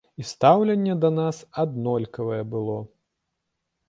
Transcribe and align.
І 0.21 0.23
стаўленне 0.27 0.95
да 1.03 1.11
нас 1.17 1.41
аднолькавае 1.63 2.39
было. 2.55 2.79